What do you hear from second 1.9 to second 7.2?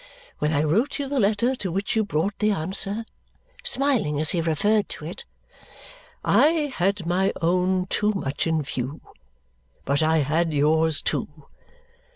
you brought the answer," smiling as he referred to it, "I had